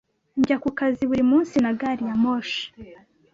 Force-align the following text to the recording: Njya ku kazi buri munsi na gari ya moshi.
Njya 0.39 0.55
ku 0.63 0.69
kazi 0.79 1.01
buri 1.09 1.23
munsi 1.31 1.55
na 1.63 1.71
gari 1.79 2.03
ya 2.09 2.15
moshi. 2.23 2.63